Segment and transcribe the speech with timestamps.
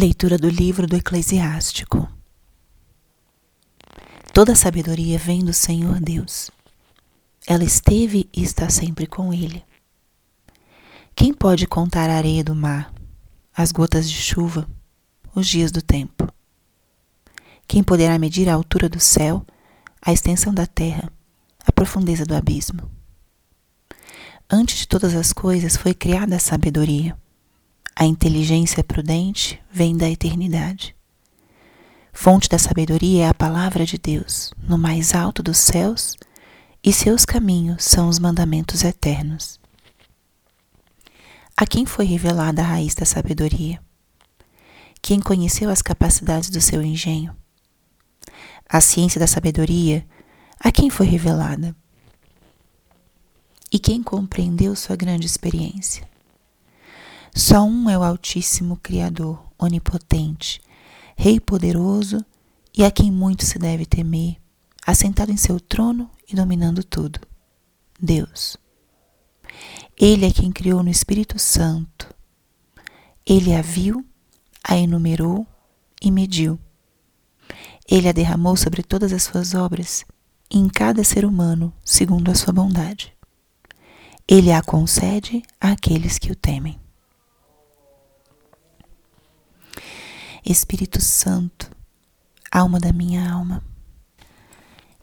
[0.00, 2.08] Leitura do livro do Eclesiástico.
[4.32, 6.50] Toda sabedoria vem do Senhor Deus.
[7.46, 9.62] Ela esteve e está sempre com Ele.
[11.14, 12.94] Quem pode contar a areia do mar,
[13.54, 14.66] as gotas de chuva,
[15.34, 16.32] os dias do tempo?
[17.68, 19.44] Quem poderá medir a altura do céu,
[20.00, 21.12] a extensão da terra,
[21.66, 22.90] a profundeza do abismo?
[24.50, 27.19] Antes de todas as coisas foi criada a sabedoria
[28.00, 30.96] a inteligência prudente vem da eternidade.
[32.14, 36.16] Fonte da sabedoria é a palavra de Deus, no mais alto dos céus,
[36.82, 39.60] e seus caminhos são os mandamentos eternos.
[41.54, 43.78] A quem foi revelada a raiz da sabedoria?
[45.02, 47.36] Quem conheceu as capacidades do seu engenho?
[48.66, 50.06] A ciência da sabedoria,
[50.58, 51.76] a quem foi revelada?
[53.70, 56.09] E quem compreendeu sua grande experiência?
[57.34, 60.60] Só um é o Altíssimo Criador, onipotente,
[61.16, 62.24] Rei poderoso
[62.74, 64.36] e a quem muito se deve temer,
[64.86, 67.20] assentado em seu trono e dominando tudo.
[68.00, 68.56] Deus.
[69.98, 72.12] Ele é quem criou no Espírito Santo.
[73.26, 74.02] Ele a viu,
[74.64, 75.46] a enumerou
[76.00, 76.58] e mediu.
[77.86, 80.06] Ele a derramou sobre todas as suas obras,
[80.50, 83.12] em cada ser humano, segundo a sua bondade.
[84.26, 86.80] Ele a concede àqueles que o temem.
[90.50, 91.70] Espírito Santo,
[92.50, 93.62] alma da minha alma,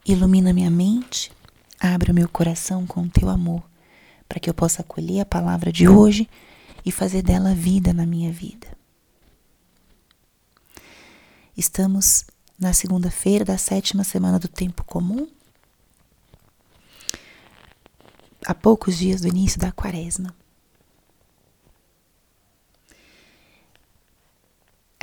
[0.06, 1.32] ilumina minha mente,
[1.80, 3.64] abre o meu coração com teu amor,
[4.28, 6.30] para que eu possa acolher a palavra de hoje
[6.86, 8.68] e fazer dela vida na minha vida.
[11.56, 12.26] Estamos
[12.60, 15.30] na segunda-feira da sétima semana do tempo comum,
[18.46, 20.36] a poucos dias do início da quaresma.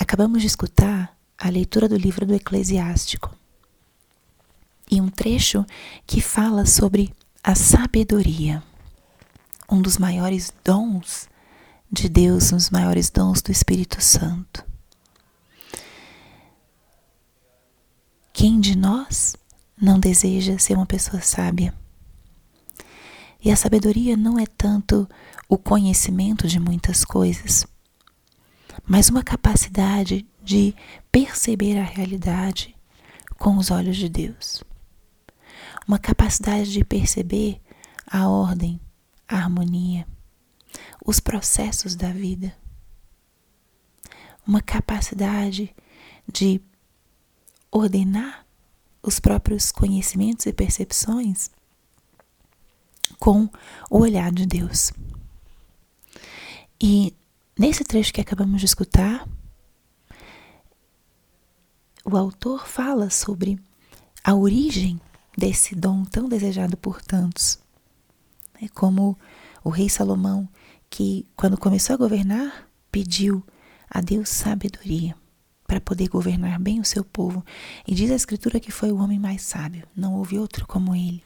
[0.04, 3.34] Acabamos de escutar a leitura do livro do Eclesiástico
[4.88, 5.64] e um trecho
[6.06, 7.10] que fala sobre
[7.42, 8.62] a sabedoria,
[9.66, 11.26] um dos maiores dons
[11.90, 14.62] de Deus, um dos maiores dons do Espírito Santo.
[18.30, 19.34] Quem de nós
[19.74, 21.74] não deseja ser uma pessoa sábia?
[23.42, 25.08] E a sabedoria não é tanto
[25.48, 27.66] o conhecimento de muitas coisas,
[28.86, 30.74] mas uma capacidade de
[31.10, 32.74] perceber a realidade
[33.38, 34.62] com os olhos de Deus.
[35.86, 37.60] Uma capacidade de perceber
[38.06, 38.80] a ordem,
[39.28, 40.06] a harmonia,
[41.04, 42.54] os processos da vida.
[44.46, 45.74] Uma capacidade
[46.30, 46.60] de
[47.70, 48.46] ordenar
[49.02, 51.50] os próprios conhecimentos e percepções
[53.18, 53.48] com
[53.90, 54.92] o olhar de Deus.
[56.80, 57.14] E
[57.56, 59.28] Nesse trecho que acabamos de escutar,
[62.04, 63.60] o autor fala sobre
[64.24, 65.00] a origem
[65.38, 67.60] desse dom tão desejado por tantos.
[68.60, 69.16] É como
[69.62, 70.48] o rei Salomão,
[70.90, 73.40] que quando começou a governar, pediu
[73.88, 75.14] a Deus sabedoria
[75.64, 77.44] para poder governar bem o seu povo.
[77.86, 81.22] E diz a Escritura que foi o homem mais sábio, não houve outro como ele.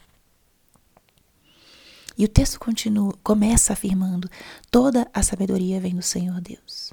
[2.18, 4.28] E o texto continua, começa afirmando:
[4.72, 6.92] toda a sabedoria vem do Senhor Deus.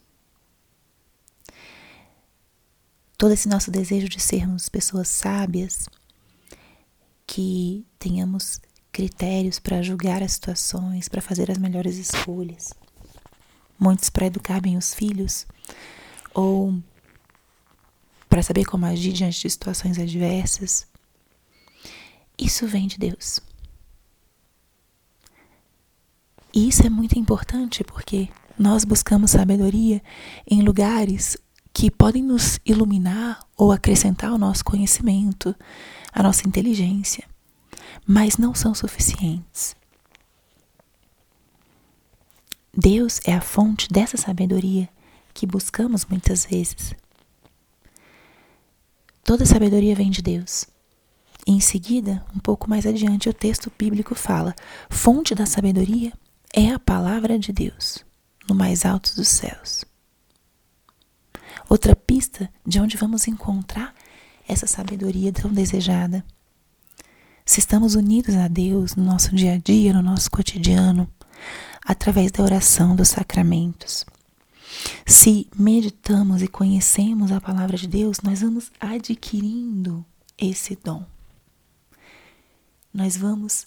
[3.18, 5.90] Todo esse nosso desejo de sermos pessoas sábias,
[7.26, 12.72] que tenhamos critérios para julgar as situações, para fazer as melhores escolhas.
[13.80, 15.48] Muitos para educar bem os filhos,
[16.36, 16.78] ou
[18.30, 20.86] para saber como agir diante de situações adversas.
[22.38, 23.40] Isso vem de Deus.
[26.56, 30.02] E isso é muito importante porque nós buscamos sabedoria
[30.50, 31.36] em lugares
[31.74, 35.54] que podem nos iluminar ou acrescentar o nosso conhecimento,
[36.14, 37.26] a nossa inteligência,
[38.08, 39.76] mas não são suficientes.
[42.74, 44.88] Deus é a fonte dessa sabedoria
[45.34, 46.96] que buscamos muitas vezes.
[49.26, 50.68] Toda sabedoria vem de Deus.
[51.46, 54.56] E em seguida, um pouco mais adiante, o texto bíblico fala:
[54.90, 56.14] fonte da sabedoria
[56.56, 58.06] é a palavra de Deus
[58.48, 59.84] no mais alto dos céus.
[61.68, 63.94] Outra pista de onde vamos encontrar
[64.48, 66.24] essa sabedoria tão desejada.
[67.46, 71.12] Se estamos unidos a Deus no nosso dia a dia, no nosso cotidiano,
[71.86, 74.06] através da oração dos sacramentos.
[75.06, 80.06] Se meditamos e conhecemos a palavra de Deus, nós vamos adquirindo
[80.38, 81.06] esse dom.
[82.94, 83.66] Nós vamos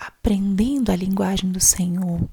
[0.00, 2.26] aprendendo a linguagem do Senhor.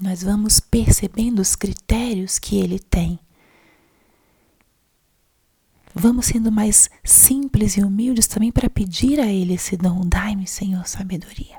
[0.00, 3.18] nós vamos percebendo os critérios que ele tem.
[5.92, 10.06] Vamos sendo mais simples e humildes também para pedir a ele esse dom.
[10.06, 11.58] Dai-me, Senhor, sabedoria.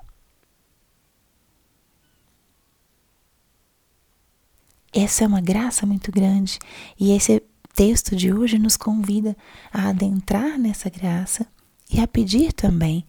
[4.94, 6.60] Essa é uma graça muito grande
[6.98, 7.44] e esse
[7.76, 9.36] texto de hoje nos convida
[9.72, 11.46] a adentrar nessa graça
[11.92, 13.06] e a pedir também.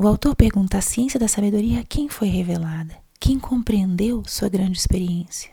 [0.00, 2.96] O autor pergunta: a ciência da sabedoria quem foi revelada?
[3.18, 5.50] Quem compreendeu sua grande experiência?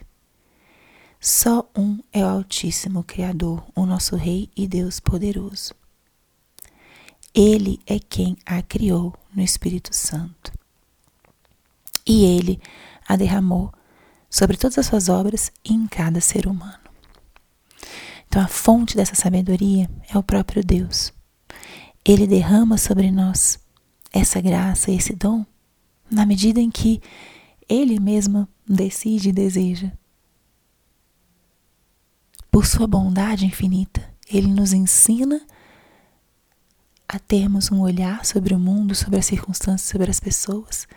[1.19, 5.73] Só um é o Altíssimo Criador, o nosso Rei e Deus poderoso.
[7.33, 10.53] Ele é quem a criou no Espírito Santo.
[12.05, 12.61] E ele
[13.07, 13.73] a derramou
[14.29, 16.85] sobre todas as suas obras e em cada ser humano.
[18.27, 21.11] Então, a fonte dessa sabedoria é o próprio Deus.
[22.05, 23.64] Ele derrama sobre nós
[24.15, 25.45] essa graça, esse dom,
[26.09, 27.01] na medida em que
[27.67, 29.91] Ele mesmo decide e deseja.
[32.49, 35.45] Por Sua bondade infinita, Ele nos ensina
[37.05, 40.87] a termos um olhar sobre o mundo, sobre as circunstâncias, sobre as pessoas,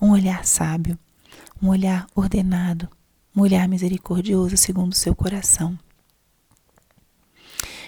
[0.00, 0.96] um olhar sábio,
[1.60, 2.88] um olhar ordenado,
[3.34, 5.76] um olhar misericordioso segundo o seu coração.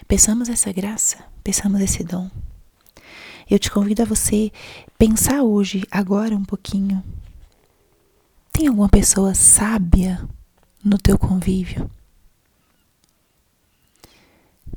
[0.09, 2.29] Peçamos essa graça, peçamos esse dom.
[3.51, 4.53] Eu te convido a você
[4.97, 7.03] pensar hoje, agora um pouquinho.
[8.53, 10.25] Tem alguma pessoa sábia
[10.85, 11.91] no teu convívio?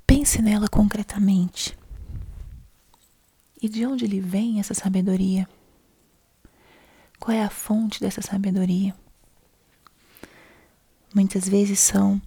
[0.07, 1.77] Pense nela concretamente.
[3.61, 5.47] E de onde lhe vem essa sabedoria?
[7.19, 8.95] Qual é a fonte dessa sabedoria?
[11.13, 12.19] Muitas vezes são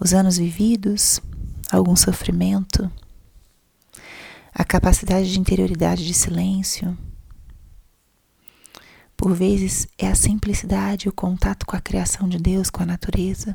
[0.00, 1.20] os anos vividos,
[1.70, 2.90] algum sofrimento,
[4.58, 6.96] a capacidade de interioridade de silêncio.
[9.14, 13.54] Por vezes é a simplicidade, o contato com a criação de Deus, com a natureza.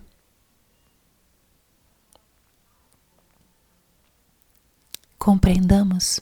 [5.18, 6.20] Compreendamos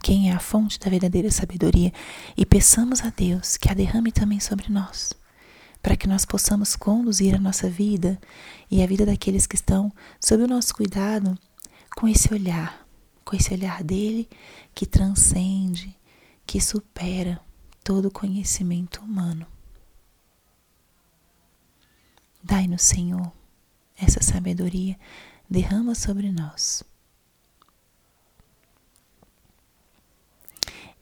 [0.00, 1.92] quem é a fonte da verdadeira sabedoria
[2.36, 5.12] e peçamos a Deus que a derrame também sobre nós,
[5.82, 8.16] para que nós possamos conduzir a nossa vida
[8.70, 9.92] e a vida daqueles que estão
[10.24, 11.36] sob o nosso cuidado
[11.96, 12.87] com esse olhar,
[13.28, 14.26] com esse olhar dele
[14.74, 15.94] que transcende,
[16.46, 17.38] que supera
[17.84, 19.46] todo conhecimento humano.
[22.42, 23.30] Dai-nos, Senhor,
[23.98, 24.98] essa sabedoria,
[25.48, 26.82] derrama sobre nós.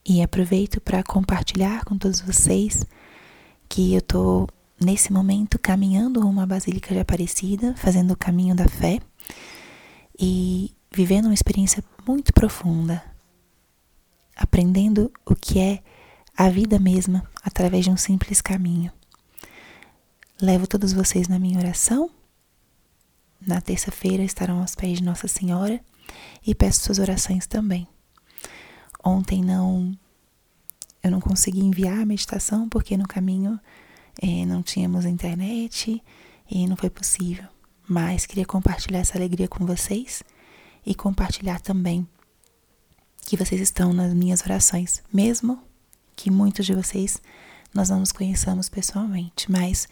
[0.05, 2.85] E aproveito para compartilhar com todos vocês
[3.69, 4.49] que eu estou
[4.81, 8.99] nesse momento caminhando rumo à Basílica de Aparecida, fazendo o caminho da fé
[10.19, 13.05] e vivendo uma experiência muito profunda,
[14.35, 15.83] aprendendo o que é
[16.35, 18.91] a vida mesma através de um simples caminho.
[20.41, 22.11] Levo todos vocês na minha oração.
[23.39, 25.79] Na terça-feira estarão aos pés de Nossa Senhora
[26.47, 27.87] e peço suas orações também.
[29.05, 29.93] Ontem não
[31.03, 33.61] eu não consegui enviar a meditação porque no caminho
[34.23, 36.03] é, não tínhamos internet
[36.51, 37.45] e não foi possível.
[37.87, 40.25] Mas queria compartilhar essa alegria com vocês
[40.87, 42.09] e compartilhar também
[43.23, 45.61] que vocês estão nas minhas orações, mesmo
[46.15, 47.21] que muitos de vocês
[47.75, 49.89] nós não nos conheçamos pessoalmente, mas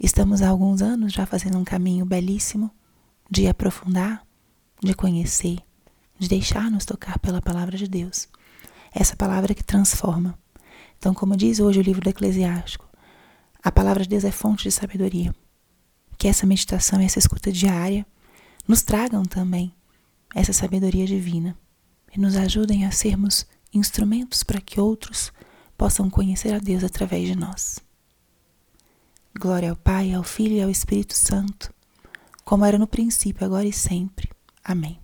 [0.00, 2.70] estamos há alguns anos já fazendo um caminho belíssimo
[3.28, 4.24] de aprofundar,
[4.80, 5.58] de conhecer,
[6.16, 8.28] de deixar-nos tocar pela palavra de Deus.
[8.94, 10.38] Essa palavra que transforma.
[10.96, 12.88] Então, como diz hoje o livro do Eclesiástico,
[13.62, 15.34] a palavra de Deus é fonte de sabedoria.
[16.16, 18.06] Que essa meditação e essa escuta diária
[18.68, 19.74] nos tragam também
[20.34, 21.56] essa sabedoria divina
[22.14, 25.32] e nos ajudem a sermos instrumentos para que outros
[25.76, 27.78] possam conhecer a Deus através de nós.
[29.38, 31.72] Glória ao Pai, ao Filho e ao Espírito Santo,
[32.44, 34.30] como era no princípio, agora e sempre.
[34.62, 35.03] Amém.